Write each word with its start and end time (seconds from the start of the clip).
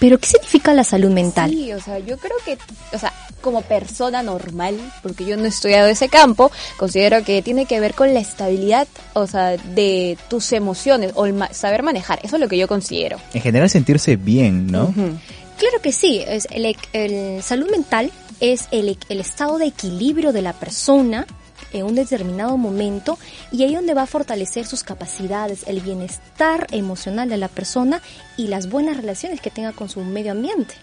Pero 0.00 0.18
¿qué 0.18 0.26
significa 0.26 0.74
la 0.74 0.82
salud 0.82 1.10
mental? 1.10 1.50
Sí, 1.50 1.72
o 1.72 1.80
sea, 1.80 1.98
yo 2.00 2.16
creo 2.18 2.36
que, 2.44 2.58
o 2.92 2.98
sea, 2.98 3.12
como 3.40 3.62
persona 3.62 4.22
normal, 4.22 4.76
porque 5.02 5.24
yo 5.24 5.36
no 5.36 5.44
he 5.44 5.48
estudiado 5.48 5.86
ese 5.88 6.08
campo, 6.08 6.50
considero 6.78 7.22
que 7.22 7.42
tiene 7.42 7.66
que 7.66 7.78
ver 7.80 7.94
con 7.94 8.12
la 8.12 8.20
estabilidad, 8.20 8.88
o 9.12 9.26
sea, 9.26 9.50
de 9.58 10.18
tus 10.28 10.52
emociones 10.52 11.12
o 11.14 11.26
el 11.26 11.34
ma- 11.34 11.52
saber 11.54 11.82
manejar. 11.82 12.18
Eso 12.22 12.36
es 12.36 12.40
lo 12.40 12.48
que 12.48 12.58
yo 12.58 12.66
considero. 12.66 13.18
En 13.34 13.42
general 13.42 13.70
sentirse 13.70 14.16
bien, 14.16 14.66
¿no? 14.66 14.84
Ujú. 14.84 15.18
Claro 15.58 15.80
que 15.82 15.92
sí, 15.92 16.22
es 16.26 16.48
el, 16.50 16.74
el 16.94 17.42
salud 17.42 17.70
mental 17.70 18.10
es 18.40 18.68
el, 18.70 18.96
el 19.10 19.20
estado 19.20 19.58
de 19.58 19.66
equilibrio 19.66 20.32
de 20.32 20.40
la 20.40 20.54
persona 20.54 21.26
en 21.72 21.84
un 21.86 21.94
determinado 21.94 22.56
momento 22.56 23.18
y 23.52 23.62
ahí 23.62 23.74
donde 23.74 23.94
va 23.94 24.02
a 24.02 24.06
fortalecer 24.06 24.66
sus 24.66 24.82
capacidades, 24.82 25.64
el 25.66 25.80
bienestar 25.80 26.66
emocional 26.70 27.28
de 27.28 27.36
la 27.36 27.48
persona 27.48 28.00
y 28.36 28.48
las 28.48 28.68
buenas 28.68 28.96
relaciones 28.96 29.40
que 29.40 29.50
tenga 29.50 29.72
con 29.72 29.88
su 29.88 30.00
medio 30.02 30.32
ambiente. 30.32 30.74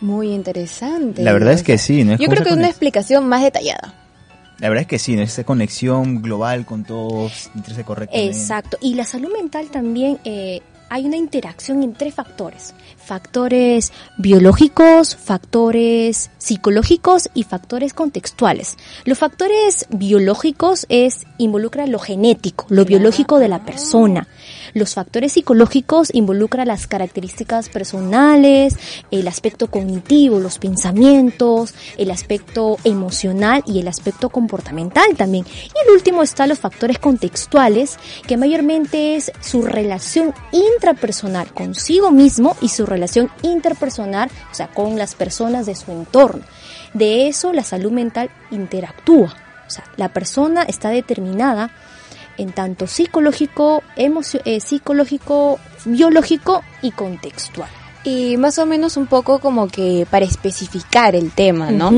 Muy 0.00 0.32
interesante. 0.32 1.22
La 1.22 1.32
verdad 1.32 1.52
es 1.54 1.62
que 1.62 1.78
sí, 1.78 2.04
¿no? 2.04 2.14
Es 2.14 2.20
Yo 2.20 2.28
creo 2.28 2.44
que 2.44 2.52
una 2.52 2.66
conex- 2.66 2.70
explicación 2.70 3.28
más 3.28 3.42
detallada. 3.42 3.94
La 4.58 4.68
verdad 4.70 4.82
es 4.82 4.88
que 4.88 4.98
sí, 4.98 5.16
¿no? 5.16 5.22
esa 5.22 5.44
conexión 5.44 6.22
global 6.22 6.64
con 6.64 6.84
todos, 6.84 7.50
sentirse 7.52 7.84
correctamente. 7.84 8.36
Exacto. 8.36 8.78
Y 8.80 8.94
la 8.94 9.04
salud 9.04 9.30
mental 9.32 9.68
también 9.70 10.18
eh, 10.24 10.62
hay 10.88 11.06
una 11.06 11.16
interacción 11.16 11.82
entre 11.82 12.10
factores. 12.10 12.74
Factores 12.96 13.92
biológicos, 14.18 15.16
factores 15.16 16.30
psicológicos 16.38 17.28
y 17.34 17.44
factores 17.44 17.94
contextuales. 17.94 18.76
Los 19.04 19.18
factores 19.18 19.86
biológicos 19.90 20.86
es 20.88 21.26
involucra 21.38 21.86
lo 21.86 21.98
genético, 21.98 22.66
lo 22.68 22.84
biológico 22.84 23.38
de 23.38 23.48
la 23.48 23.64
persona. 23.64 24.28
Los 24.74 24.94
factores 24.94 25.32
psicológicos 25.32 26.10
involucran 26.12 26.68
las 26.68 26.86
características 26.86 27.68
personales, 27.68 28.76
el 29.10 29.28
aspecto 29.28 29.70
cognitivo, 29.70 30.40
los 30.40 30.58
pensamientos, 30.58 31.74
el 31.96 32.10
aspecto 32.10 32.76
emocional 32.84 33.62
y 33.66 33.80
el 33.80 33.88
aspecto 33.88 34.30
comportamental 34.30 35.16
también. 35.16 35.46
Y 35.46 35.88
el 35.88 35.94
último 35.94 36.22
está 36.22 36.46
los 36.46 36.58
factores 36.58 36.98
contextuales, 36.98 37.98
que 38.26 38.36
mayormente 38.36 39.16
es 39.16 39.32
su 39.40 39.62
relación 39.62 40.34
intrapersonal 40.52 41.52
consigo 41.52 42.10
mismo 42.10 42.56
y 42.60 42.68
su 42.68 42.86
relación 42.86 43.30
interpersonal, 43.42 44.30
o 44.50 44.54
sea, 44.54 44.68
con 44.68 44.98
las 44.98 45.14
personas 45.14 45.66
de 45.66 45.74
su 45.74 45.92
entorno. 45.92 46.44
De 46.94 47.28
eso 47.28 47.52
la 47.52 47.64
salud 47.64 47.92
mental 47.92 48.30
interactúa. 48.50 49.34
O 49.66 49.70
sea, 49.70 49.84
la 49.96 50.12
persona 50.12 50.62
está 50.62 50.90
determinada 50.90 51.70
en 52.38 52.52
tanto 52.52 52.86
psicológico, 52.86 53.82
emocio- 53.96 54.42
eh, 54.44 54.60
psicológico, 54.60 55.58
biológico 55.84 56.62
y 56.82 56.90
contextual. 56.90 57.68
Y 58.04 58.36
más 58.36 58.58
o 58.60 58.66
menos 58.66 58.96
un 58.96 59.08
poco 59.08 59.40
como 59.40 59.66
que 59.66 60.06
para 60.08 60.24
especificar 60.24 61.16
el 61.16 61.32
tema, 61.32 61.72
¿no? 61.72 61.90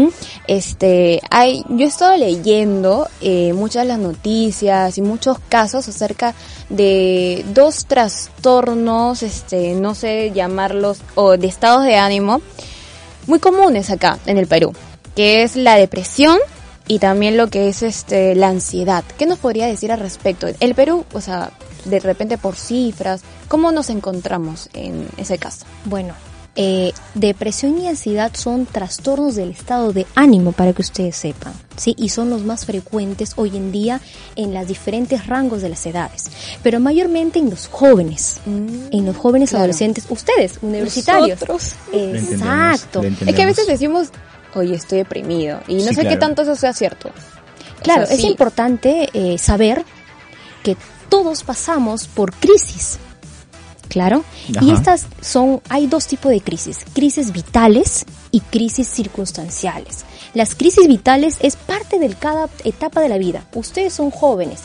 Este, 0.46 1.20
hay, 1.30 1.62
yo 1.68 1.84
he 1.84 1.88
estado 1.88 2.16
leyendo 2.16 3.06
eh, 3.20 3.52
muchas 3.52 3.82
de 3.82 3.88
las 3.88 3.98
noticias 3.98 4.96
y 4.96 5.02
muchos 5.02 5.38
casos 5.50 5.86
acerca 5.86 6.34
de 6.70 7.44
dos 7.52 7.84
trastornos, 7.84 9.22
este, 9.22 9.74
no 9.74 9.94
sé 9.94 10.32
llamarlos, 10.34 11.00
o 11.14 11.36
de 11.36 11.46
estados 11.46 11.84
de 11.84 11.96
ánimo 11.96 12.40
muy 13.26 13.38
comunes 13.38 13.90
acá 13.90 14.18
en 14.24 14.38
el 14.38 14.46
Perú, 14.46 14.72
que 15.14 15.42
es 15.42 15.56
la 15.56 15.74
depresión 15.76 16.38
y 16.88 16.98
también 16.98 17.36
lo 17.36 17.48
que 17.48 17.68
es 17.68 17.82
este 17.82 18.34
la 18.34 18.48
ansiedad. 18.48 19.04
¿Qué 19.18 19.26
nos 19.26 19.38
podría 19.38 19.66
decir 19.66 19.92
al 19.92 20.00
respecto? 20.00 20.48
El 20.58 20.74
Perú, 20.74 21.04
o 21.12 21.20
sea, 21.20 21.52
de 21.84 22.00
repente 22.00 22.38
por 22.38 22.56
cifras, 22.56 23.22
¿cómo 23.46 23.70
nos 23.72 23.90
encontramos 23.90 24.68
en 24.72 25.06
ese 25.18 25.38
caso? 25.38 25.64
Bueno, 25.84 26.14
eh, 26.60 26.92
depresión 27.14 27.80
y 27.80 27.86
ansiedad 27.86 28.32
son 28.34 28.66
trastornos 28.66 29.36
del 29.36 29.50
estado 29.50 29.92
de 29.92 30.06
ánimo 30.16 30.50
para 30.50 30.72
que 30.72 30.82
ustedes 30.82 31.14
sepan, 31.14 31.52
¿sí? 31.76 31.94
Y 31.96 32.08
son 32.08 32.30
los 32.30 32.42
más 32.42 32.66
frecuentes 32.66 33.34
hoy 33.36 33.56
en 33.56 33.70
día 33.70 34.00
en 34.34 34.52
los 34.52 34.66
diferentes 34.66 35.28
rangos 35.28 35.62
de 35.62 35.68
las 35.68 35.86
edades, 35.86 36.24
pero 36.64 36.80
mayormente 36.80 37.38
en 37.38 37.48
los 37.48 37.68
jóvenes, 37.68 38.40
en 38.46 39.06
los 39.06 39.16
jóvenes 39.16 39.50
Claro. 39.50 39.64
adolescentes, 39.64 40.06
ustedes, 40.08 40.58
universitarios. 40.62 41.40
Nosotros. 41.40 41.74
Lo 41.92 41.98
entendemos, 41.98 42.32
Exacto. 42.32 43.02
Es 43.04 43.34
que 43.36 43.42
a 43.42 43.46
veces 43.46 43.66
decimos, 43.68 44.08
oye, 44.54 44.74
estoy 44.74 44.98
deprimido. 44.98 45.60
Y 45.68 45.76
no 45.76 45.88
Sí, 45.88 45.94
sé 45.94 46.06
qué 46.08 46.16
tanto 46.16 46.42
eso 46.42 46.56
sea 46.56 46.72
cierto. 46.72 47.08
O 47.08 47.82
Claro, 47.82 48.06
sea, 48.06 48.14
es 48.14 48.20
sí. 48.22 48.26
importante 48.26 49.08
eh, 49.12 49.38
saber 49.38 49.84
que 50.62 50.76
todos 51.08 51.42
pasamos 51.44 52.06
por 52.08 52.32
crisis. 52.34 52.98
Claro. 53.88 54.22
Y 54.60 54.70
estas 54.70 55.06
son, 55.22 55.62
hay 55.70 55.86
dos 55.86 56.06
tipos 56.06 56.30
de 56.30 56.42
crisis, 56.42 56.84
crisis 56.92 57.32
vitales 57.32 58.04
y 58.30 58.40
crisis 58.40 58.86
circunstanciales. 58.86 60.04
Las 60.34 60.54
crisis 60.54 60.86
vitales 60.86 61.38
es 61.40 61.56
parte 61.56 61.98
de 61.98 62.10
cada 62.14 62.50
etapa 62.64 63.00
de 63.00 63.08
la 63.08 63.16
vida. 63.16 63.44
Ustedes 63.54 63.94
son 63.94 64.10
jóvenes, 64.10 64.60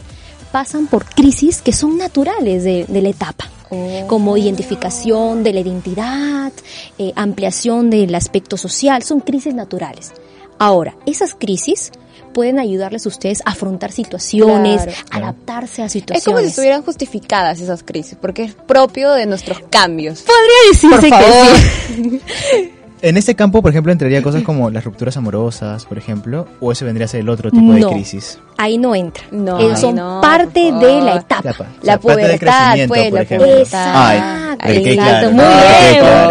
pasan 0.51 0.87
por 0.87 1.05
crisis 1.05 1.61
que 1.61 1.71
son 1.71 1.97
naturales 1.97 2.65
de, 2.65 2.85
de 2.87 3.01
la 3.01 3.09
etapa. 3.09 3.45
Oh. 3.73 4.07
Como 4.07 4.37
identificación 4.37 5.43
de 5.43 5.53
la 5.53 5.59
identidad, 5.61 6.51
eh, 6.97 7.11
ampliación 7.15 7.89
del 7.89 8.13
aspecto 8.15 8.57
social, 8.57 9.03
son 9.03 9.19
crisis 9.21 9.53
naturales. 9.53 10.11
Ahora, 10.59 10.95
esas 11.05 11.33
crisis 11.35 11.91
pueden 12.33 12.59
ayudarles 12.59 13.05
a 13.05 13.09
ustedes 13.09 13.41
a 13.45 13.51
afrontar 13.51 13.91
situaciones, 13.91 14.83
Claro. 14.83 14.97
adaptarse 15.11 15.81
a 15.83 15.85
Es 15.85 15.91
situaciones. 15.91 16.25
como 16.25 16.39
si 16.39 16.45
estuvieran 16.47 16.81
justificadas 16.83 17.59
esas 17.61 17.83
crisis, 17.83 18.17
porque 18.19 18.43
es 18.43 18.53
propio 18.55 19.11
de 19.11 19.25
nuestros 19.25 19.59
cambios. 19.69 20.21
Podría 20.23 20.71
decirse 20.71 21.09
Por 21.09 21.19
que 21.19 22.21
sí. 22.61 22.71
En 23.03 23.17
este 23.17 23.35
campo, 23.35 23.61
por 23.61 23.69
ejemplo, 23.71 23.91
entraría 23.91 24.21
cosas 24.23 24.43
como 24.43 24.69
las 24.69 24.85
rupturas 24.85 25.17
amorosas, 25.17 25.83
por 25.83 25.97
ejemplo, 25.97 26.47
o 26.61 26.71
ese 26.71 26.85
vendría 26.85 27.03
a 27.03 27.07
ser 27.09 27.19
el 27.19 27.27
otro 27.27 27.51
tipo 27.51 27.61
No. 27.63 27.73
de 27.89 27.93
crisis. 27.95 28.39
Ahí 28.57 28.77
no 28.77 28.95
entra. 28.95 29.25
No, 29.29 29.59
Ellos 29.59 29.75
ahí 29.75 29.81
son 29.81 29.95
no, 29.95 30.21
parte 30.21 30.71
de 30.71 31.01
la 31.01 31.15
etapa. 31.17 31.43
La 31.81 31.93
sea, 31.97 31.99
parte 31.99 32.21
del 32.21 32.37
pubertad, 32.39 32.63
crecimiento, 32.71 32.93
pues, 32.93 33.03
por 33.09 33.13
la 33.13 33.21
ejemplo. 33.23 33.47
pubertad. 33.49 33.91
Ay, 33.93 34.17
Exacto, 34.17 34.71
muy 34.71 34.83
bien, 34.83 34.97
claro, 34.97 35.31
muy 35.31 35.43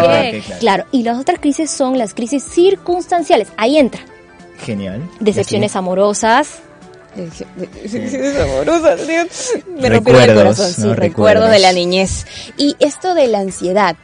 ok, 0.06 0.11
bien. 0.31 0.43
claro. 0.43 0.61
Claro, 0.61 0.84
y 0.93 1.03
las 1.03 1.19
otras 1.19 1.38
crisis 1.41 1.71
son 1.71 1.99
las 1.99 2.15
crisis 2.15 2.43
circunstanciales. 2.43 3.49
Ahí 3.59 3.77
entra. 3.77 4.00
Genial. 4.65 5.03
Decepciones 5.21 5.77
amorosas. 5.77 6.61
Decepciones 7.15 8.41
amorosas, 8.41 9.06
Dios. 9.06 9.50
Me 9.78 9.88
rompieron 9.91 10.22
el 10.22 10.28
Recuerdos, 10.28 10.56
corazón, 10.56 10.72
sí, 10.72 10.81
¿no? 10.82 10.94
recuerdo 10.94 11.41
Recuerdos. 11.43 11.50
de 11.50 11.59
la 11.59 11.72
niñez. 11.75 12.27
Y 12.56 12.77
esto 12.81 13.15
de 13.15 13.27
la 13.28 13.41
ansiedad. 13.41 13.97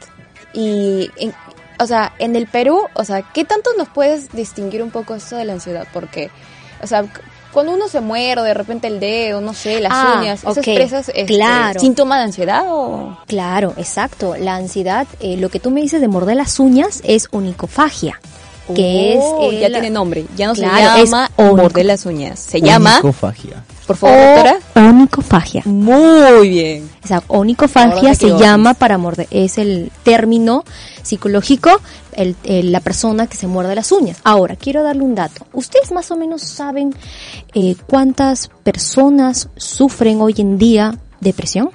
Y, 0.53 1.09
en- 1.17 1.33
o 1.79 1.85
sea, 1.87 2.13
en 2.19 2.35
el 2.35 2.47
Perú, 2.47 2.81
o 2.93 3.03
sea, 3.03 3.21
¿qué 3.33 3.45
tanto 3.45 3.71
nos 3.77 3.87
puedes 3.89 4.31
distinguir 4.31 4.83
un 4.83 4.91
poco 4.91 5.15
esto 5.15 5.35
de 5.37 5.45
la 5.45 5.53
ansiedad? 5.53 5.87
Porque, 5.93 6.29
o 6.83 6.87
sea, 6.87 7.05
cuando 7.51 7.73
uno 7.73 7.87
se 7.87 7.99
muere, 8.01 8.41
de 8.43 8.53
repente 8.53 8.87
el 8.87 8.99
dedo, 8.99 9.41
no 9.41 9.53
sé, 9.53 9.79
las 9.79 9.91
Ah, 9.95 10.17
uñas, 10.19 10.39
¿eso 10.41 10.51
ok, 10.51 10.57
expresas 10.57 11.09
este, 11.09 11.25
claro. 11.25 11.79
síntoma 11.79 12.17
de 12.19 12.23
ansiedad 12.25 12.63
o...? 12.67 13.17
Claro, 13.27 13.73
exacto. 13.77 14.35
La 14.37 14.55
ansiedad, 14.55 15.07
eh, 15.19 15.35
lo 15.37 15.49
que 15.49 15.59
tú 15.59 15.71
me 15.71 15.81
dices 15.81 15.99
de 16.01 16.07
morder 16.07 16.35
las 16.35 16.59
uñas 16.59 17.01
es 17.03 17.27
onicofagia. 17.31 18.19
Que 18.75 19.17
Oh, 19.19 19.51
es 19.51 19.59
ya 19.61 19.65
el- 19.65 19.73
tiene 19.73 19.89
nombre, 19.89 20.25
ya 20.35 20.45
no 20.45 20.53
Claro, 20.53 20.95
se 20.97 21.01
es 21.01 21.09
llama 21.09 21.31
morder 21.37 21.85
las 21.87 22.05
uñas, 22.05 22.39
se 22.39 22.61
llama, 22.61 22.99
Onicofagia. 22.99 23.63
Por 23.89 23.97
favor, 23.97 24.17
doctora. 24.45 24.59
Onicofagia. 24.89 25.63
Muy 25.65 26.49
bien. 26.49 26.89
O 27.03 27.07
sea, 27.07 27.17
Ahora 27.17 27.39
onicofagia 27.39 28.13
se 28.13 28.37
llama 28.37 28.75
para 28.75 28.99
morder, 28.99 29.27
es 29.31 29.57
el 29.57 29.91
término 30.03 30.63
psicológico, 31.01 31.71
el, 32.13 32.35
el- 32.43 32.71
la 32.71 32.81
persona 32.81 33.25
que 33.25 33.35
se 33.35 33.47
muerde 33.47 33.73
las 33.73 33.91
uñas. 33.91 34.17
Ahora, 34.23 34.55
quiero 34.55 34.83
darle 34.83 35.01
un 35.01 35.15
dato. 35.15 35.47
¿Ustedes 35.53 35.91
más 35.91 36.11
o 36.11 36.17
menos 36.17 36.43
saben 36.43 36.93
eh, 37.55 37.75
cuántas 37.87 38.49
personas 38.63 39.49
sufren 39.55 40.21
hoy 40.21 40.35
en 40.37 40.59
día 40.59 40.95
depresión? 41.19 41.71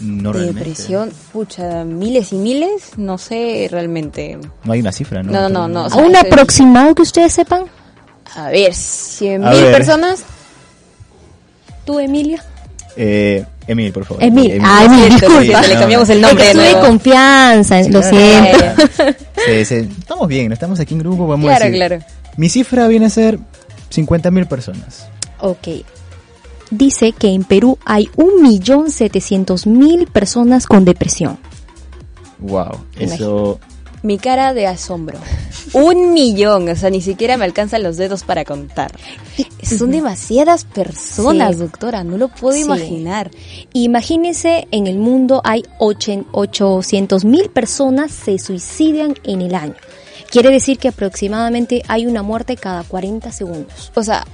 No 0.00 0.32
realmente. 0.32 0.60
Depresión, 0.60 1.12
pucha, 1.32 1.82
miles 1.84 2.32
y 2.32 2.36
miles, 2.36 2.92
no 2.96 3.18
sé 3.18 3.66
realmente. 3.70 4.38
No 4.62 4.72
hay 4.72 4.80
una 4.80 4.92
cifra, 4.92 5.22
¿no? 5.24 5.32
No, 5.32 5.48
no, 5.48 5.66
no, 5.66 5.82
o 5.82 5.86
¿A 5.86 5.90
sea, 5.90 6.04
un 6.04 6.14
aproximado 6.14 6.94
que 6.94 7.02
ustedes 7.02 7.32
sepan? 7.32 7.64
A 8.36 8.50
ver, 8.50 8.72
100 8.72 9.44
A 9.44 9.50
mil 9.50 9.62
ver. 9.62 9.72
personas. 9.72 10.24
¿Tú, 11.84 11.98
Emilia? 11.98 12.42
Eh, 12.96 13.44
Emil, 13.66 13.92
por 13.92 14.04
favor. 14.04 14.22
Emil. 14.22 14.58
Ah, 14.62 14.84
Emil, 14.84 15.08
disculpa. 15.10 15.40
siento, 15.42 15.68
le 15.68 15.74
cambiamos 15.74 16.08
el 16.10 16.20
nombre 16.20 16.50
Es 16.50 16.52
que 16.56 16.58
de 16.62 16.80
confianza, 16.80 17.80
lo 17.82 18.00
Claro. 18.00 18.16
siento. 18.16 19.14
Sí, 19.46 19.64
sí. 19.66 19.74
Estamos 19.98 20.26
bien, 20.28 20.48
no 20.48 20.54
estamos 20.54 20.80
aquí 20.80 20.94
en 20.94 21.00
grupo, 21.00 21.26
vamos 21.26 21.44
Claro, 21.46 21.64
a 21.64 21.66
decir. 21.66 21.78
claro. 21.78 21.98
Mi 22.36 22.48
cifra 22.48 22.88
viene 22.88 23.06
a 23.06 23.10
ser 23.10 23.38
50.000 23.90 24.46
personas. 24.46 25.06
Ok. 25.40 25.68
Dice 26.70 27.12
que 27.12 27.28
en 27.28 27.44
Perú 27.44 27.78
hay 27.84 28.06
1.700.000 28.16 30.08
personas 30.10 30.66
con 30.66 30.84
depresión. 30.84 31.38
Wow, 32.38 32.78
eso... 32.98 33.60
Mi 34.02 34.18
cara 34.18 34.52
de 34.54 34.66
asombro. 34.66 35.18
Un 35.74 36.12
millón, 36.12 36.68
o 36.68 36.76
sea, 36.76 36.88
ni 36.90 37.00
siquiera 37.00 37.36
me 37.36 37.44
alcanzan 37.44 37.82
los 37.82 37.96
dedos 37.96 38.22
para 38.22 38.44
contar. 38.44 38.92
Son 39.62 39.90
demasiadas 39.90 40.64
personas, 40.64 41.54
Sí. 41.56 41.60
doctora, 41.62 42.04
no 42.04 42.16
lo 42.16 42.28
puedo 42.28 42.56
Sí. 42.56 42.62
imaginar. 42.62 43.30
Imagínense, 43.72 44.68
en 44.70 44.86
el 44.86 44.98
mundo 44.98 45.40
hay 45.44 45.64
800 45.78 47.24
mil 47.24 47.48
personas 47.50 48.12
se 48.12 48.38
suicidan 48.38 49.14
en 49.24 49.42
el 49.42 49.54
año. 49.54 49.74
Quiere 50.30 50.50
decir 50.50 50.78
que 50.78 50.88
aproximadamente 50.88 51.82
hay 51.88 52.06
una 52.06 52.22
muerte 52.22 52.56
cada 52.56 52.82
40 52.84 53.30
segundos. 53.32 53.92
O 53.94 54.02
sea, 54.02 54.24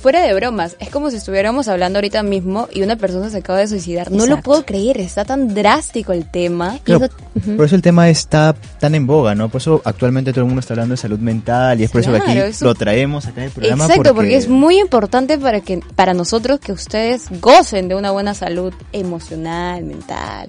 fuera 0.00 0.20
de 0.22 0.32
bromas, 0.34 0.76
es 0.78 0.90
como 0.90 1.10
si 1.10 1.16
estuviéramos 1.16 1.66
hablando 1.68 1.98
ahorita 1.98 2.22
mismo 2.22 2.68
y 2.72 2.82
una 2.82 2.96
persona 2.96 3.30
se 3.30 3.38
acaba 3.38 3.58
de 3.58 3.68
suicidar. 3.68 4.10
No 4.12 4.26
lo 4.26 4.40
puedo 4.40 4.64
creer, 4.64 4.98
está 5.00 5.24
tan 5.24 5.54
drástico 5.54 6.12
el 6.12 6.30
tema. 6.30 6.78
Claro, 6.84 7.06
eso-. 7.06 7.56
Por 7.56 7.66
eso 7.66 7.74
el 7.74 7.82
tema 7.82 8.08
está 8.08 8.54
tan 8.78 8.94
en 8.94 9.06
boga, 9.06 9.34
¿no? 9.34 9.48
Por 9.48 9.60
eso 9.60 9.82
actualmente 9.84 10.32
todo 10.32 10.42
el 10.42 10.46
mundo 10.46 10.60
está 10.60 10.74
hablando 10.74 10.92
de 10.92 10.98
salud 10.98 11.18
mental 11.18 11.80
y 11.80 11.84
es 11.84 11.90
por 11.90 12.00
eso 12.00 12.12
que 12.12 12.18
aquí 12.18 12.38
eso- 12.38 12.64
lo 12.64 12.74
traemos 12.74 13.26
acá 13.26 13.40
en 13.40 13.46
el 13.46 13.50
programa. 13.52 13.84
Exacto, 13.86 14.14
porque... 14.14 14.36
es 14.36 14.48
muy 14.48 14.78
importante 14.78 15.36
para 15.38 15.60
que 15.60 15.80
para 15.96 16.14
nosotros 16.14 16.60
que 16.60 16.72
ustedes 16.72 17.26
gocen 17.40 17.88
de 17.88 17.94
una 17.94 18.10
buena 18.12 18.34
salud 18.34 18.72
emocional, 18.92 19.84
mental. 19.84 20.48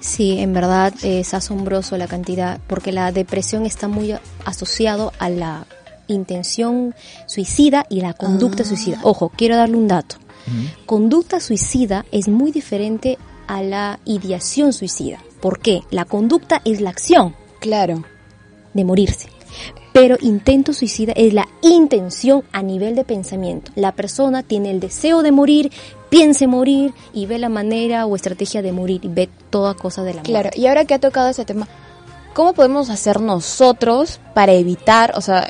Sí, 0.00 0.38
en 0.38 0.52
verdad 0.52 0.92
es 1.02 1.32
asombroso 1.32 1.96
la 1.96 2.06
cantidad, 2.06 2.60
porque 2.66 2.92
la 2.92 3.10
depresión 3.10 3.64
está 3.64 3.88
muy 3.88 4.14
asociado 4.44 5.12
a 5.18 5.30
la 5.30 5.66
intención 6.08 6.94
suicida 7.26 7.86
y 7.88 8.00
la 8.00 8.12
conducta 8.14 8.62
Ah. 8.62 8.66
suicida. 8.66 9.00
Ojo, 9.02 9.30
quiero 9.36 9.56
darle 9.56 9.76
un 9.76 9.88
dato. 9.88 10.16
Conducta 10.86 11.40
suicida 11.40 12.04
es 12.12 12.28
muy 12.28 12.52
diferente 12.52 13.18
a 13.46 13.62
la 13.62 13.98
ideación 14.04 14.72
suicida. 14.72 15.18
¿Por 15.40 15.58
qué? 15.60 15.80
La 15.90 16.04
conducta 16.04 16.60
es 16.64 16.80
la 16.80 16.90
acción 16.90 17.34
Claro. 17.60 18.04
de 18.74 18.84
morirse. 18.84 19.28
Pero 19.92 20.16
intento 20.20 20.72
suicida 20.72 21.12
es 21.14 21.32
la 21.32 21.46
intención 21.62 22.42
a 22.52 22.62
nivel 22.62 22.94
de 22.96 23.04
pensamiento. 23.04 23.70
La 23.76 23.92
persona 23.92 24.42
tiene 24.42 24.70
el 24.70 24.80
deseo 24.80 25.22
de 25.22 25.30
morir, 25.30 25.70
piense 26.10 26.46
morir 26.48 26.92
y 27.12 27.26
ve 27.26 27.38
la 27.38 27.48
manera 27.48 28.04
o 28.04 28.16
estrategia 28.16 28.60
de 28.62 28.72
morir 28.72 29.00
y 29.04 29.08
ve 29.08 29.28
toda 29.50 29.74
cosa 29.74 30.02
de 30.02 30.10
la 30.14 30.16
muerte. 30.22 30.30
Claro, 30.32 30.50
y 30.56 30.66
ahora 30.66 30.84
que 30.84 30.94
ha 30.94 30.98
tocado 30.98 31.28
ese 31.28 31.44
tema, 31.44 31.68
¿cómo 32.34 32.52
podemos 32.54 32.90
hacer 32.90 33.20
nosotros 33.20 34.18
para 34.34 34.52
evitar, 34.52 35.12
o 35.16 35.20
sea, 35.20 35.48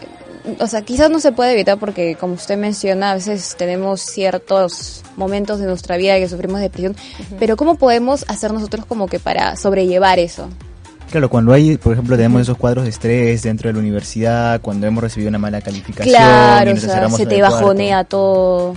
o 0.59 0.67
sea, 0.67 0.83
quizás 0.83 1.11
no 1.11 1.21
se 1.21 1.33
puede 1.33 1.53
evitar 1.53 1.79
porque 1.79 2.17
como 2.17 2.35
usted 2.35 2.57
menciona, 2.59 3.13
a 3.13 3.15
veces 3.15 3.55
tenemos 3.57 4.01
ciertos 4.01 5.03
momentos 5.17 5.59
de 5.59 5.67
nuestra 5.67 5.97
vida 5.97 6.19
que 6.19 6.29
sufrimos 6.29 6.61
depresión, 6.61 6.97
pero 7.39 7.57
¿cómo 7.57 7.77
podemos 7.77 8.25
hacer 8.29 8.53
nosotros 8.53 8.85
como 8.87 9.07
que 9.07 9.19
para 9.19 9.57
sobrellevar 9.57 10.19
eso? 10.19 10.49
Claro, 11.11 11.31
cuando 11.31 11.53
hay, 11.53 11.77
por 11.77 11.93
ejemplo, 11.93 12.17
tenemos 12.17 12.43
esos 12.43 12.57
cuadros 12.57 12.85
de 12.85 12.91
estrés 12.91 13.43
dentro 13.43 13.69
de 13.69 13.75
la 13.75 13.79
universidad, 13.79 14.61
cuando 14.61 14.87
hemos 14.87 15.03
recibido 15.03 15.29
una 15.29 15.39
mala 15.39 15.61
calificación 15.61 16.13
y 16.13 16.19
Claro, 16.19 16.73
o 16.73 16.77
sea, 16.77 17.09
se 17.11 17.27
te 17.27 17.39
cuarto. 17.39 17.57
bajonea 17.57 18.05
todo. 18.05 18.75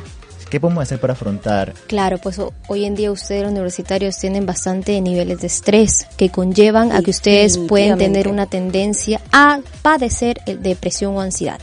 ¿Qué 0.50 0.62
podemos 0.62 0.82
hacer 0.84 1.00
para 1.00 1.14
afrontar? 1.14 1.74
Claro, 1.88 2.20
pues 2.20 2.40
hoy 2.68 2.86
en 2.86 2.96
día 2.96 3.12
ustedes 3.12 3.44
los 3.44 3.52
universitarios 3.52 4.18
tienen 4.18 4.46
bastante 4.46 5.00
niveles 5.02 5.42
de 5.42 5.48
estrés 5.48 6.08
que 6.16 6.30
conllevan 6.30 6.94
a 6.94 7.02
que 7.02 7.12
ustedes 7.12 7.58
pueden 7.58 7.98
tener 7.98 8.30
una 8.30 8.46
tendencia 8.46 9.20
a 9.34 9.60
padecer 9.82 10.42
depresión 10.46 11.16
o 11.16 11.22
ansiedad, 11.22 11.60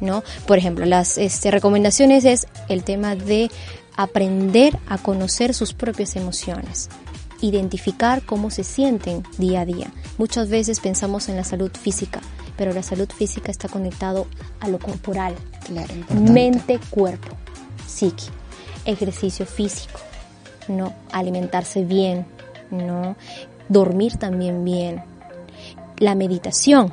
¿no? 0.00 0.22
Por 0.46 0.58
ejemplo, 0.58 0.84
las 0.84 1.16
este, 1.16 1.50
recomendaciones 1.50 2.26
es 2.26 2.46
el 2.68 2.84
tema 2.84 3.16
de 3.16 3.50
aprender 3.96 4.78
a 4.86 4.98
conocer 4.98 5.54
sus 5.54 5.72
propias 5.72 6.14
emociones, 6.16 6.90
identificar 7.40 8.22
cómo 8.22 8.50
se 8.50 8.64
sienten 8.64 9.22
día 9.38 9.62
a 9.62 9.64
día. 9.64 9.92
Muchas 10.18 10.50
veces 10.50 10.80
pensamos 10.80 11.30
en 11.30 11.36
la 11.36 11.44
salud 11.44 11.70
física, 11.70 12.20
pero 12.58 12.74
la 12.74 12.82
salud 12.82 13.08
física 13.08 13.50
está 13.50 13.68
conectado 13.68 14.26
a 14.60 14.68
lo 14.68 14.78
corporal, 14.78 15.34
Claro, 15.64 15.94
mente, 16.10 16.80
cuerpo, 16.90 17.36
psique, 17.90 18.24
ejercicio 18.84 19.44
físico, 19.46 20.00
no 20.68 20.92
alimentarse 21.12 21.84
bien, 21.84 22.26
no 22.70 23.16
dormir 23.68 24.16
también 24.16 24.64
bien, 24.64 25.02
la 25.98 26.14
meditación, 26.14 26.92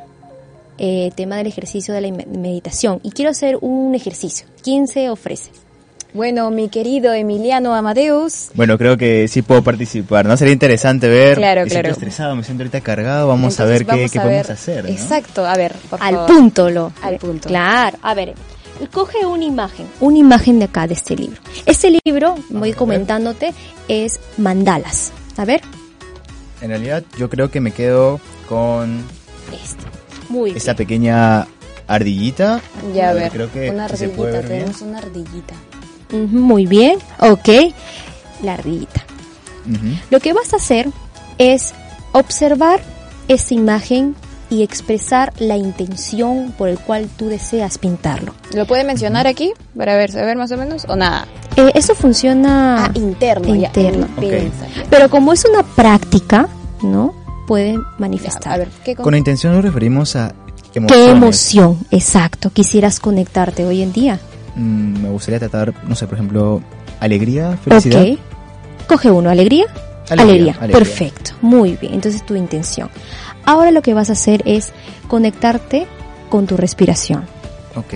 eh, 0.77 1.11
tema 1.15 1.37
del 1.37 1.47
ejercicio 1.47 1.93
de 1.93 2.01
la 2.01 2.11
me- 2.11 2.25
meditación. 2.25 2.99
Y 3.03 3.11
quiero 3.11 3.31
hacer 3.31 3.57
un 3.61 3.95
ejercicio. 3.95 4.45
¿Quién 4.63 4.87
se 4.87 5.09
ofrece? 5.09 5.51
Bueno, 6.13 6.49
mi 6.51 6.69
querido 6.69 7.13
Emiliano 7.13 7.75
Amadeus, 7.75 8.49
Bueno, 8.53 8.77
creo 8.77 8.97
que 8.97 9.27
sí 9.27 9.41
puedo 9.41 9.61
participar, 9.63 10.25
¿no? 10.25 10.35
Sería 10.37 10.53
interesante 10.53 11.07
ver. 11.07 11.37
Claro, 11.37 11.61
Me 11.61 11.69
siento 11.69 11.81
claro. 11.89 11.93
estresado, 11.93 12.35
me 12.35 12.43
siento 12.43 12.63
ahorita 12.63 12.81
cargado, 12.81 13.27
vamos 13.27 13.59
a 13.59 13.65
ver 13.65 13.85
qué, 13.85 13.91
vamos 13.91 14.11
qué 14.11 14.19
a 14.19 14.23
podemos 14.23 14.47
ver- 14.47 14.51
hacer, 14.53 14.83
¿no? 14.85 14.89
Exacto, 14.89 15.45
a 15.45 15.55
ver, 15.55 15.73
por 15.89 16.01
Al 16.01 16.15
favor. 16.15 16.27
punto, 16.27 16.69
lo. 16.69 16.91
Al 17.01 17.17
punto. 17.17 17.49
Claro. 17.49 17.97
A 18.01 18.13
ver, 18.13 18.33
coge 18.91 19.25
una 19.25 19.43
imagen, 19.43 19.87
una 19.99 20.17
imagen 20.17 20.59
de 20.59 20.65
acá, 20.65 20.87
de 20.87 20.93
este 20.93 21.15
libro. 21.15 21.39
Este 21.65 21.97
libro, 22.05 22.35
voy 22.49 22.73
comentándote, 22.73 23.53
es 23.87 24.19
mandalas. 24.37 25.11
A 25.37 25.45
ver, 25.45 25.61
En 26.61 26.69
realidad, 26.69 27.03
yo 27.17 27.29
creo 27.29 27.51
que 27.51 27.59
me 27.61 27.71
quedo 27.71 28.19
con 28.49 29.03
este. 29.53 29.83
Muy 30.29 30.51
esta 30.51 30.71
bien. 30.73 30.77
pequeña 30.77 31.47
ardillita. 31.87 32.61
Ya 32.95 33.09
a 33.09 33.13
ver, 33.13 33.31
creo 33.31 33.51
que 33.51 33.69
una 33.69 33.87
se 33.89 34.09
puede 34.09 34.37
ardillita, 34.37 34.41
ver 34.41 34.47
bien. 34.47 34.59
tenemos 34.59 34.81
una 34.81 34.97
ardillita. 34.99 35.53
Muy 36.11 36.65
bien, 36.65 36.99
ok. 37.19 37.49
La 38.43 38.53
ardillita. 38.53 39.03
Lo 40.09 40.19
que 40.19 40.33
vas 40.33 40.53
a 40.53 40.57
hacer 40.57 40.87
es 41.37 41.73
observar 42.13 42.81
esta 43.27 43.53
imagen 43.53 44.15
y 44.49 44.63
expresar 44.63 45.33
la 45.39 45.57
intención 45.57 46.53
por 46.57 46.69
el 46.69 46.79
cual 46.79 47.09
tú 47.17 47.27
deseas 47.27 47.77
pintarlo. 47.77 48.33
¿Lo 48.53 48.65
puede 48.65 48.83
mencionar 48.83 49.27
aquí 49.27 49.51
para 49.77 49.95
ver, 49.97 50.11
saber 50.11 50.37
más 50.37 50.51
o 50.51 50.57
menos 50.57 50.85
o 50.87 50.95
nada? 50.95 51.27
Eh, 51.55 51.71
eso 51.75 51.95
funciona 51.95 52.85
Ah, 52.85 52.91
interno, 52.93 53.53
interno. 53.55 54.07
Pero 54.89 55.09
como 55.09 55.33
es 55.33 55.45
una 55.45 55.63
práctica, 55.63 56.47
¿no? 56.81 57.13
Pueden 57.47 57.75
Ya, 57.81 57.95
manifestar. 57.97 58.53
A 58.53 58.57
ver, 58.57 58.69
¿qué 58.83 58.95
Con 58.95 59.11
la 59.11 59.17
intención 59.17 59.53
nos 59.53 59.63
referimos 59.63 60.15
a 60.15 60.33
¿Qué 60.87 61.09
emoción, 61.09 61.79
exacto, 61.91 62.51
quisieras 62.51 62.99
conectarte 62.99 63.65
hoy 63.65 63.81
en 63.81 63.93
día? 63.93 64.19
Mm, 64.55 65.01
me 65.01 65.09
gustaría 65.09 65.39
tratar, 65.39 65.73
no 65.87 65.95
sé, 65.95 66.05
por 66.05 66.15
ejemplo, 66.15 66.61
alegría, 66.99 67.57
felicidad. 67.63 68.03
Ok. 68.03 68.19
Coge 68.87 69.11
uno, 69.11 69.29
alegría. 69.29 69.65
Alegría, 70.09 70.53
perfecto, 70.71 71.31
muy 71.41 71.75
bien, 71.75 71.95
entonces 71.95 72.25
tu 72.25 72.35
intención. 72.35 72.89
Ahora 73.45 73.71
lo 73.71 73.81
que 73.81 73.93
vas 73.93 74.09
a 74.09 74.13
hacer 74.13 74.41
es 74.45 74.71
conectarte 75.07 75.87
con 76.29 76.47
tu 76.47 76.57
respiración. 76.57 77.25
Ok. 77.75 77.93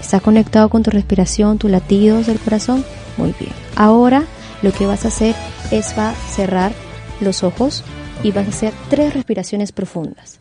¿Está 0.00 0.20
conectado 0.20 0.68
con 0.68 0.82
tu 0.82 0.90
respiración, 0.90 1.58
tus 1.58 1.70
latidos 1.70 2.26
del 2.26 2.38
corazón? 2.38 2.84
Muy 3.16 3.34
bien. 3.38 3.52
Ahora 3.74 4.24
lo 4.62 4.72
que 4.72 4.86
vas 4.86 5.04
a 5.04 5.08
hacer 5.08 5.34
es 5.70 5.94
va 5.98 6.10
a 6.10 6.14
cerrar 6.14 6.72
los 7.20 7.42
ojos 7.42 7.82
y 8.22 8.32
vas 8.32 8.46
a 8.46 8.50
hacer 8.50 8.72
tres 8.88 9.14
respiraciones 9.14 9.72
profundas. 9.72 10.38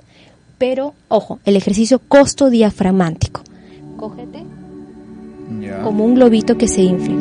Pero, 0.57 0.93
ojo, 1.07 1.39
el 1.45 1.55
ejercicio 1.55 1.99
costo 1.99 2.49
diafragmático. 2.49 3.41
Cógete 3.97 4.43
como 5.83 6.05
un 6.05 6.15
globito 6.15 6.57
que 6.57 6.67
se 6.67 6.81
infle. 6.81 7.15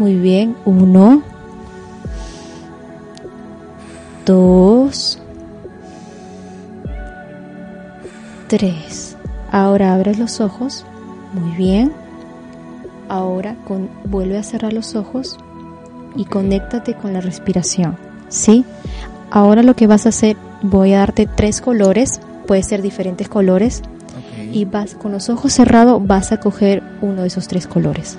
Muy 0.00 0.14
bien. 0.14 0.56
Uno. 0.64 1.22
Dos. 4.24 5.18
Tres. 8.48 9.18
Ahora 9.52 9.92
abres 9.92 10.18
los 10.18 10.40
ojos. 10.40 10.86
Muy 11.34 11.54
bien. 11.54 11.92
Ahora 13.10 13.56
con, 13.68 13.90
vuelve 14.04 14.38
a 14.38 14.42
cerrar 14.42 14.72
los 14.72 14.96
ojos 14.96 15.36
y 16.16 16.24
conéctate 16.24 16.94
con 16.94 17.12
la 17.12 17.20
respiración. 17.20 17.98
¿Sí? 18.30 18.64
Ahora 19.30 19.62
lo 19.62 19.76
que 19.76 19.86
vas 19.86 20.06
a 20.06 20.08
hacer, 20.08 20.38
voy 20.62 20.94
a 20.94 21.00
darte 21.00 21.26
tres 21.26 21.60
colores. 21.60 22.22
Puede 22.46 22.62
ser 22.62 22.80
diferentes 22.80 23.28
colores 23.28 23.82
y 24.50 24.64
vas 24.64 24.94
con 24.94 25.12
los 25.12 25.28
ojos 25.28 25.52
cerrados 25.52 26.04
vas 26.06 26.32
a 26.32 26.40
coger 26.40 26.82
uno 27.02 27.20
de 27.20 27.28
esos 27.28 27.48
tres 27.48 27.66
colores. 27.66 28.16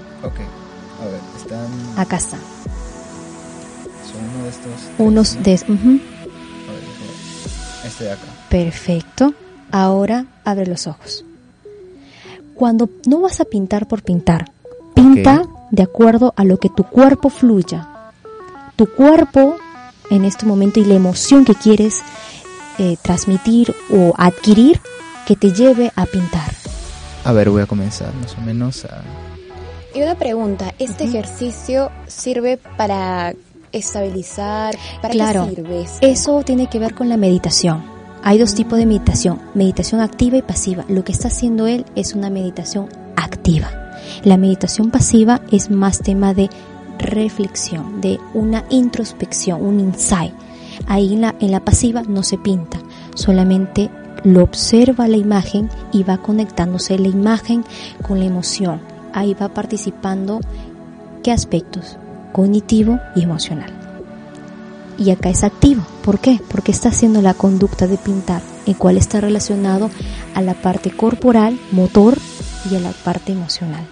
A 2.02 2.06
ver, 2.06 2.18
están. 2.18 2.18
Acá 2.18 2.18
está. 2.18 2.38
Son 4.12 4.22
uno 4.36 4.44
de 4.44 4.50
estos. 4.50 4.72
Unos 4.98 5.36
¿no? 5.36 5.44
de. 5.44 5.54
Este 7.86 8.04
de 8.04 8.12
acá. 8.12 8.28
perfecto. 8.50 9.34
Ahora 9.72 10.26
abre 10.44 10.68
los 10.68 10.88
ojos. 10.88 11.24
Cuando 12.56 12.90
no 13.08 13.22
vas 13.22 13.40
a 13.40 13.46
pintar 13.46 13.88
por 13.88 14.04
pintar, 14.04 14.52
pinta 14.94 15.44
de 15.72 15.84
acuerdo 15.84 16.34
a 16.36 16.44
lo 16.44 16.58
que 16.58 16.70
tu 16.70 16.84
cuerpo 16.84 17.30
fluya. 17.30 17.88
Tu 18.76 18.86
cuerpo 18.94 19.56
en 20.10 20.26
este 20.26 20.46
momento 20.46 20.80
y 20.80 20.86
la 20.86 20.96
emoción 20.96 21.46
que 21.46 21.56
quieres 21.56 22.02
eh, 22.78 22.98
transmitir 23.02 23.74
o 23.90 24.14
adquirir 24.18 24.82
que 25.26 25.36
te 25.36 25.54
lleve 25.54 25.92
a 25.96 26.06
pintar. 26.06 26.54
A 27.24 27.32
ver, 27.32 27.50
voy 27.50 27.62
a 27.62 27.66
comenzar 27.66 28.14
más 28.16 28.36
o 28.38 28.42
menos 28.42 28.86
a. 28.86 29.02
Y 29.94 30.02
una 30.02 30.16
pregunta, 30.16 30.74
¿este 30.80 31.04
ejercicio 31.04 31.92
sirve 32.08 32.58
para 32.78 33.34
estabilizar? 33.74 34.76
¿Para 35.02 35.14
Claro. 35.14 35.48
qué 35.50 35.56
sirve 35.56 35.82
esto? 35.82 36.08
Eso 36.08 36.44
tiene 36.44 36.68
que 36.68 36.80
ver 36.80 36.94
con 36.96 37.10
la 37.10 37.18
meditación. 37.18 37.84
Hay 38.24 38.38
dos 38.38 38.54
tipos 38.56 38.78
de 38.78 38.86
meditación, 38.86 39.42
meditación 39.54 40.00
activa 40.00 40.38
y 40.38 40.42
pasiva. 40.42 40.86
Lo 40.88 41.04
que 41.04 41.12
está 41.12 41.28
haciendo 41.28 41.68
él 41.68 41.86
es 41.96 42.14
una 42.14 42.30
meditación 42.30 42.88
activa. 43.18 43.70
La 44.24 44.38
meditación 44.38 44.92
pasiva 44.92 45.42
es 45.52 45.70
más 45.70 46.00
tema 46.00 46.34
de 46.34 46.50
reflexión, 47.00 48.00
de 48.00 48.20
una 48.34 48.64
introspección, 48.70 49.66
un 49.66 49.80
insight. 49.80 50.34
Ahí 50.88 51.14
en 51.14 51.22
la, 51.22 51.36
en 51.40 51.52
la 51.52 51.60
pasiva 51.60 52.04
no 52.04 52.24
se 52.24 52.38
pinta, 52.38 52.80
solamente 53.16 53.90
lo 54.24 54.44
observa 54.44 55.08
la 55.08 55.18
imagen 55.18 55.70
y 55.92 56.04
va 56.04 56.18
conectándose 56.20 56.98
la 57.00 57.08
imagen 57.08 57.66
con 58.08 58.20
la 58.20 58.26
emoción. 58.26 58.80
Ahí 59.14 59.34
va 59.34 59.50
participando 59.50 60.40
qué 61.24 61.32
aspectos, 61.32 61.98
cognitivo 62.32 63.00
y 63.16 63.24
emocional 63.24 63.82
y 65.02 65.10
acá 65.10 65.30
es 65.30 65.44
activo. 65.44 65.84
¿Por 66.04 66.20
qué? 66.20 66.40
Porque 66.50 66.72
está 66.72 66.90
haciendo 66.90 67.22
la 67.22 67.34
conducta 67.34 67.88
de 67.88 67.98
pintar, 67.98 68.42
el 68.68 68.78
cual 68.78 68.98
está 68.98 69.20
relacionado 69.20 69.90
a 70.36 70.42
la 70.42 70.54
parte 70.54 70.92
corporal, 70.92 71.60
motor 71.72 72.18
y 72.70 72.76
a 72.76 72.80
la 72.80 72.92
parte 72.92 73.32
emocional. 73.32 73.86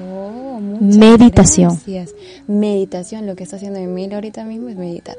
Oh, 0.00 0.58
Meditación. 0.80 1.70
gracias. 1.70 2.14
Meditación, 2.46 3.26
lo 3.26 3.36
que 3.36 3.44
está 3.44 3.56
haciendo 3.56 3.78
Emilio 3.78 4.16
ahorita 4.16 4.44
mismo 4.44 4.68
es 4.68 4.76
meditar. 4.76 5.16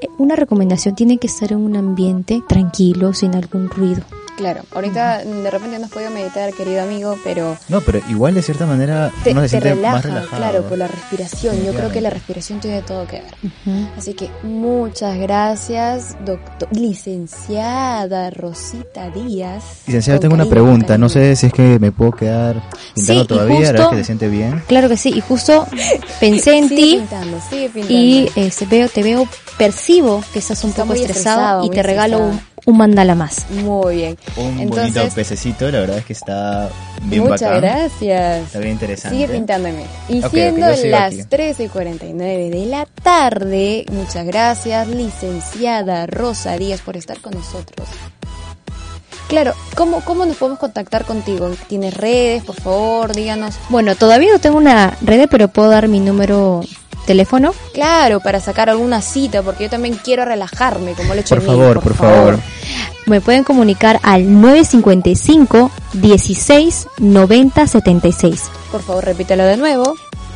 Eh, 0.00 0.08
Una 0.18 0.34
recomendación 0.34 0.94
tiene 0.94 1.18
que 1.18 1.28
estar 1.28 1.52
en 1.52 1.58
un 1.58 1.76
ambiente 1.76 2.42
tranquilo, 2.48 3.12
sin 3.12 3.34
algún 3.34 3.68
ruido. 3.68 4.02
Claro, 4.36 4.62
ahorita 4.74 5.18
de 5.24 5.48
repente 5.50 5.78
no 5.78 5.84
has 5.84 5.90
podido 5.92 6.10
meditar, 6.10 6.52
querido 6.52 6.82
amigo, 6.82 7.16
pero 7.22 7.56
No, 7.68 7.80
pero 7.82 8.00
igual 8.08 8.34
de 8.34 8.42
cierta 8.42 8.66
manera 8.66 9.12
te, 9.22 9.30
uno 9.30 9.40
se 9.42 9.44
te 9.46 9.50
siente 9.50 9.68
relaja, 9.74 9.94
más 9.94 10.04
relajado. 10.04 10.36
claro, 10.36 10.62
por 10.64 10.76
la 10.78 10.88
respiración. 10.88 11.64
Yo 11.64 11.72
creo 11.72 11.90
que 11.92 12.00
la 12.00 12.10
respiración 12.10 12.58
tiene 12.60 12.82
todo 12.82 13.06
que 13.06 13.22
ver. 13.22 13.84
Así 13.96 14.14
que 14.14 14.30
muchas 14.42 15.16
gracias, 15.18 16.16
doctor, 16.24 16.68
licenciada 16.76 18.30
Rosita 18.30 19.10
Díaz. 19.10 19.62
Licenciado, 19.86 20.18
Con 20.18 20.22
tengo 20.30 20.34
una 20.42 20.50
pregunta. 20.50 20.98
No 20.98 21.08
sé 21.08 21.36
si 21.36 21.46
es 21.46 21.52
que 21.52 21.78
me 21.78 21.92
puedo 21.92 22.12
quedar 22.12 22.60
pintando 22.94 23.22
Sí, 23.22 23.28
todavía. 23.28 23.68
Justo- 23.70 23.90
que 23.90 23.96
se 23.96 24.04
siente 24.04 24.28
bien. 24.28 24.62
Claro 24.66 24.88
que 24.88 24.96
sí, 24.96 25.10
y 25.14 25.20
justo 25.20 25.66
pensé 26.20 26.56
en 26.58 26.68
ti 26.68 27.02
y 27.88 28.28
este, 28.36 28.66
veo, 28.66 28.88
te 28.88 29.02
veo, 29.02 29.28
percibo 29.58 30.22
que 30.32 30.38
estás 30.40 30.62
un 30.64 30.70
Está 30.70 30.82
poco 30.82 30.94
estresado, 30.94 31.62
estresado, 31.62 31.64
y 31.66 31.70
te 31.70 31.82
regalo 31.82 32.18
un. 32.18 32.40
Un 32.66 32.76
mandala 32.76 33.14
más. 33.14 33.48
Muy 33.50 33.96
bien. 33.96 34.18
Un 34.36 34.68
bonito 34.68 35.00
pececito, 35.14 35.70
la 35.70 35.80
verdad 35.80 35.98
es 35.98 36.04
que 36.04 36.12
está 36.14 36.68
bien 37.02 37.22
muchas 37.24 37.40
bacán. 37.42 37.60
gracias. 37.60 38.46
Está 38.46 38.58
bien 38.58 38.72
interesante. 38.72 39.16
Sigue 39.16 39.28
pintándome. 39.32 39.84
Y 40.08 40.18
Ok, 40.20 40.24
ok, 40.26 40.30
siendo 40.32 40.74
sigo 40.76 40.88
las 40.88 41.14
aquí. 41.14 41.24
13 41.24 41.64
y 41.64 41.68
49 41.68 42.50
de 42.50 42.66
la 42.66 42.86
tarde, 42.86 43.84
muchas 43.92 44.24
gracias, 44.26 44.88
licenciada 44.88 46.06
Rosa 46.06 46.56
Díaz, 46.56 46.80
por 46.80 46.96
estar 46.96 47.20
con 47.20 47.34
nosotros. 47.34 47.88
Claro, 49.28 49.54
¿cómo, 49.74 50.00
¿cómo 50.04 50.26
nos 50.26 50.36
podemos 50.36 50.58
contactar 50.58 51.04
contigo? 51.06 51.50
¿Tienes 51.66 51.94
redes? 51.96 52.44
Por 52.44 52.54
favor, 52.56 53.14
díganos. 53.14 53.54
Bueno, 53.70 53.94
todavía 53.96 54.30
no 54.32 54.38
tengo 54.38 54.58
una 54.58 54.96
red, 55.00 55.28
pero 55.30 55.48
puedo 55.48 55.70
dar 55.70 55.88
mi 55.88 55.98
número 55.98 56.60
teléfono. 57.04 57.54
Claro, 57.72 58.20
para 58.20 58.40
sacar 58.40 58.70
alguna 58.70 59.00
cita, 59.02 59.42
porque 59.42 59.64
yo 59.64 59.70
también 59.70 59.98
quiero 60.02 60.24
relajarme, 60.24 60.92
como 60.94 61.10
lo 61.10 61.14
he 61.14 61.20
hecho 61.20 61.36
Por 61.36 61.44
favor, 61.44 61.80
por 61.80 61.94
favor. 61.94 62.38
Me 63.06 63.20
pueden 63.20 63.44
comunicar 63.44 64.00
al 64.02 64.40
955 64.40 65.70
16 65.92 66.88
90 66.98 67.66
76. 67.66 68.42
Por 68.72 68.82
favor, 68.82 69.04
repítelo 69.04 69.44
de 69.44 69.56
nuevo. 69.56 69.94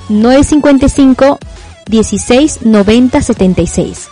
955 0.09 1.39
16 1.87 2.63
90 2.63 3.23
76. 3.23 4.09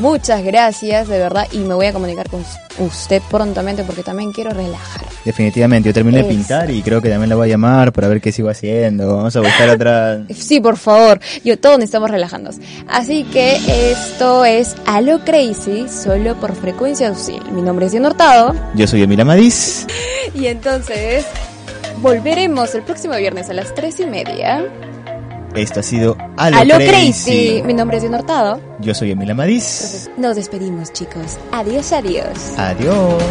Muchas 0.00 0.42
gracias, 0.44 1.08
de 1.08 1.18
verdad, 1.18 1.46
y 1.52 1.58
me 1.58 1.74
voy 1.74 1.86
a 1.86 1.92
comunicar 1.92 2.28
con 2.28 2.44
usted 2.78 3.22
prontamente 3.30 3.84
porque 3.84 4.02
también 4.02 4.32
quiero 4.32 4.50
relajar. 4.50 5.04
Definitivamente, 5.24 5.88
yo 5.88 5.94
terminé 5.94 6.18
de 6.18 6.24
pintar 6.24 6.70
y 6.70 6.82
creo 6.82 7.00
que 7.00 7.08
también 7.08 7.28
la 7.28 7.36
voy 7.36 7.48
a 7.48 7.50
llamar 7.52 7.92
para 7.92 8.08
ver 8.08 8.20
qué 8.20 8.32
sigo 8.32 8.48
haciendo. 8.48 9.16
Vamos 9.16 9.34
a 9.36 9.40
buscar 9.40 9.70
otra. 9.70 10.22
Sí, 10.34 10.60
por 10.60 10.76
favor. 10.76 11.20
Yo 11.44 11.58
todos 11.58 11.78
necesitamos 11.78 12.10
relajarnos. 12.10 12.56
Así 12.88 13.24
que 13.24 13.58
esto 13.92 14.44
es 14.44 14.74
A 14.86 15.00
lo 15.00 15.20
Crazy, 15.24 15.86
solo 15.88 16.34
por 16.36 16.54
frecuencia 16.54 17.08
auxil. 17.08 17.42
Mi 17.52 17.62
nombre 17.62 17.86
es 17.86 17.92
Diana 17.92 18.08
Hurtado. 18.08 18.54
Yo 18.74 18.86
soy 18.86 19.02
Emil 19.02 19.20
Amadís. 19.20 19.86
Y 20.34 20.46
entonces 20.46 21.24
volveremos 21.98 22.74
el 22.74 22.82
próximo 22.82 23.16
viernes 23.16 23.48
a 23.50 23.52
las 23.52 23.74
tres 23.74 24.00
y 24.00 24.06
media. 24.06 24.64
Esto 25.54 25.80
ha 25.80 25.82
sido 25.82 26.16
A 26.36 26.50
lo, 26.50 26.56
A 26.56 26.64
lo 26.64 26.74
crazy. 26.76 26.90
Crazy. 26.90 27.62
Mi 27.64 27.74
nombre 27.74 27.98
es 27.98 28.02
Diana 28.02 28.18
Hurtado. 28.18 28.60
Yo 28.80 28.94
soy 28.94 29.10
Emil 29.10 29.30
Amadís. 29.30 30.10
Nos 30.16 30.36
despedimos, 30.36 30.92
chicos. 30.92 31.38
Adiós, 31.52 31.92
adiós. 31.92 32.54
Adiós. 32.56 33.22